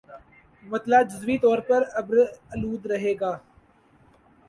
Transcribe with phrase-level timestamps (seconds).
[0.63, 2.17] مطلع جزوی طور پر ابر
[2.53, 3.31] آلود رہے گا